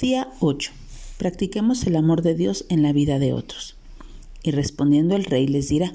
Día 0.00 0.28
8. 0.40 0.70
Practiquemos 1.18 1.86
el 1.86 1.94
amor 1.94 2.22
de 2.22 2.34
Dios 2.34 2.64
en 2.70 2.82
la 2.82 2.90
vida 2.94 3.18
de 3.18 3.34
otros. 3.34 3.76
Y 4.42 4.50
respondiendo 4.50 5.14
el 5.14 5.26
rey 5.26 5.46
les 5.46 5.68
dirá, 5.68 5.92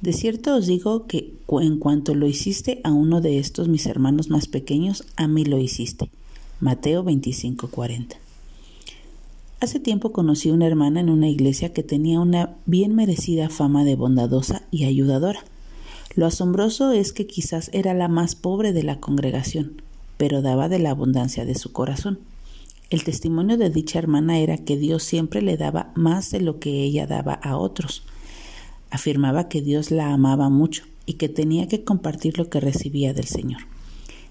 de 0.00 0.12
cierto 0.12 0.56
os 0.56 0.66
digo 0.66 1.06
que 1.06 1.32
en 1.60 1.78
cuanto 1.78 2.16
lo 2.16 2.26
hiciste 2.26 2.80
a 2.82 2.90
uno 2.90 3.20
de 3.20 3.38
estos 3.38 3.68
mis 3.68 3.86
hermanos 3.86 4.28
más 4.28 4.48
pequeños, 4.48 5.04
a 5.14 5.28
mí 5.28 5.44
lo 5.44 5.60
hiciste. 5.60 6.10
Mateo 6.58 7.04
25:40. 7.04 8.16
Hace 9.60 9.78
tiempo 9.78 10.10
conocí 10.10 10.50
una 10.50 10.66
hermana 10.66 10.98
en 10.98 11.08
una 11.08 11.28
iglesia 11.28 11.72
que 11.72 11.84
tenía 11.84 12.18
una 12.18 12.56
bien 12.66 12.96
merecida 12.96 13.50
fama 13.50 13.84
de 13.84 13.94
bondadosa 13.94 14.62
y 14.72 14.84
ayudadora. 14.84 15.44
Lo 16.16 16.26
asombroso 16.26 16.90
es 16.90 17.12
que 17.12 17.28
quizás 17.28 17.70
era 17.72 17.94
la 17.94 18.08
más 18.08 18.34
pobre 18.34 18.72
de 18.72 18.82
la 18.82 18.98
congregación, 18.98 19.80
pero 20.16 20.42
daba 20.42 20.68
de 20.68 20.80
la 20.80 20.90
abundancia 20.90 21.44
de 21.44 21.54
su 21.54 21.70
corazón. 21.70 22.18
El 22.94 23.02
testimonio 23.02 23.56
de 23.56 23.70
dicha 23.70 23.98
hermana 23.98 24.38
era 24.38 24.56
que 24.56 24.76
Dios 24.76 25.02
siempre 25.02 25.42
le 25.42 25.56
daba 25.56 25.90
más 25.96 26.30
de 26.30 26.40
lo 26.40 26.60
que 26.60 26.84
ella 26.84 27.08
daba 27.08 27.32
a 27.32 27.56
otros. 27.56 28.04
Afirmaba 28.88 29.48
que 29.48 29.62
Dios 29.62 29.90
la 29.90 30.12
amaba 30.12 30.48
mucho 30.48 30.84
y 31.04 31.14
que 31.14 31.28
tenía 31.28 31.66
que 31.66 31.82
compartir 31.82 32.38
lo 32.38 32.48
que 32.48 32.60
recibía 32.60 33.12
del 33.12 33.24
Señor. 33.24 33.62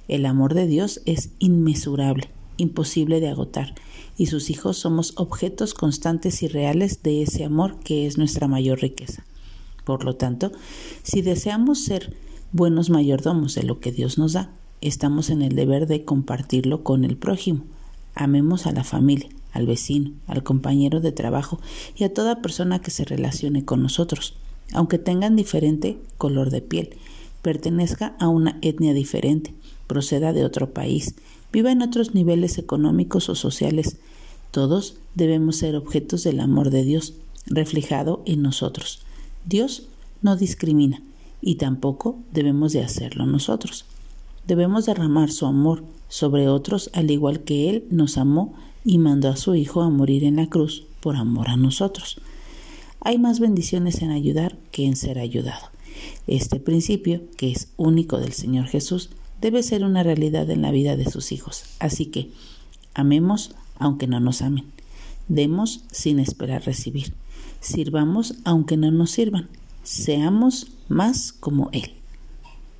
El 0.08 0.26
amor 0.26 0.54
de 0.54 0.66
Dios 0.66 1.02
es 1.06 1.32
inmesurable, 1.40 2.30
imposible 2.56 3.20
de 3.20 3.28
agotar, 3.28 3.76
y 4.18 4.28
sus 4.28 4.50
hijos 4.50 4.78
somos 4.78 5.12
objetos 5.18 5.74
constantes 5.74 6.42
y 6.42 6.48
reales 6.48 7.04
de 7.04 7.22
ese 7.22 7.44
amor 7.44 7.80
que 7.82 8.08
es 8.08 8.18
nuestra 8.18 8.48
mayor 8.48 8.80
riqueza. 8.80 9.26
Por 9.84 10.06
lo 10.06 10.16
tanto, 10.16 10.54
si 11.04 11.22
deseamos 11.22 11.84
ser 11.84 12.16
buenos 12.54 12.90
mayordomos 12.90 13.56
de 13.56 13.64
lo 13.64 13.82
que 13.82 13.92
Dios 13.92 14.18
nos 14.18 14.32
da, 14.32 14.52
estamos 14.80 15.32
en 15.32 15.42
el 15.42 15.54
deber 15.54 15.86
de 15.86 16.06
compartirlo 16.06 16.86
con 16.86 17.04
el 17.04 17.18
prójimo, 17.18 17.66
Amemos 18.16 18.66
a 18.66 18.72
la 18.72 18.84
familia, 18.84 19.30
al 19.52 19.68
vecino, 19.68 20.12
al 20.28 20.44
compañero 20.44 21.00
de 21.00 21.12
trabajo 21.12 21.60
y 21.96 22.04
a 22.04 22.14
toda 22.14 22.42
persona 22.42 22.80
que 22.80 22.92
se 22.92 23.06
relacione 23.06 23.66
con 23.66 23.82
nosotros, 23.82 24.36
aunque 24.74 24.98
tengan 24.98 25.36
diferente 25.36 25.98
color 26.18 26.50
de 26.50 26.62
piel, 26.62 26.90
pertenezca 27.42 28.16
a 28.20 28.28
una 28.28 28.58
etnia 28.62 28.94
diferente, 28.94 29.54
proceda 29.88 30.34
de 30.34 30.46
otro 30.46 30.74
país, 30.74 31.16
viva 31.52 31.72
en 31.72 31.82
otros 31.82 32.16
niveles 32.16 32.58
económicos 32.58 33.30
o 33.30 33.36
sociales. 33.36 33.98
Todos 34.52 34.96
debemos 35.14 35.58
ser 35.58 35.76
objetos 35.76 36.24
del 36.24 36.40
amor 36.40 36.70
de 36.70 36.84
Dios, 36.84 37.14
reflejado 37.46 38.24
en 38.26 38.42
nosotros. 38.42 39.02
Dios 39.46 39.88
no 40.22 40.36
discrimina 40.36 41.04
y 41.42 41.56
tampoco 41.56 42.18
debemos 42.32 42.74
de 42.74 42.84
hacerlo 42.84 43.26
nosotros. 43.26 43.86
Debemos 44.48 44.86
derramar 44.86 45.32
su 45.32 45.46
amor 45.46 45.84
sobre 46.10 46.48
otros 46.48 46.90
al 46.94 47.10
igual 47.12 47.42
que 47.42 47.70
Él 47.70 47.86
nos 47.90 48.18
amó 48.18 48.54
y 48.84 48.98
mandó 48.98 49.30
a 49.30 49.38
su 49.38 49.56
Hijo 49.56 49.82
a 49.82 49.90
morir 49.90 50.24
en 50.24 50.36
la 50.36 50.48
cruz 50.48 50.86
por 51.00 51.16
amor 51.16 51.50
a 51.50 51.56
nosotros. 51.56 52.20
Hay 53.00 53.18
más 53.18 53.40
bendiciones 53.40 54.02
en 54.02 54.12
ayudar 54.12 54.58
que 54.72 54.86
en 54.86 54.96
ser 54.96 55.20
ayudado. 55.20 55.68
Este 56.28 56.60
principio, 56.60 57.22
que 57.38 57.52
es 57.52 57.70
único 57.78 58.20
del 58.20 58.34
Señor 58.34 58.68
Jesús, 58.68 59.10
debe 59.42 59.64
ser 59.64 59.84
una 59.84 60.04
realidad 60.04 60.50
en 60.50 60.62
la 60.62 60.72
vida 60.72 60.96
de 60.96 61.10
sus 61.10 61.32
hijos. 61.32 61.64
Así 61.80 62.06
que, 62.06 62.32
amemos 62.94 63.56
aunque 63.78 64.08
no 64.08 64.20
nos 64.20 64.42
amen. 64.42 64.66
Demos 65.28 65.84
sin 65.92 66.20
esperar 66.20 66.64
recibir. 66.66 67.14
Sirvamos 67.60 68.36
aunque 68.44 68.78
no 68.78 68.92
nos 68.92 69.12
sirvan. 69.12 69.50
Seamos 69.84 70.68
más 70.88 71.34
como 71.34 71.70
Él. 71.72 71.92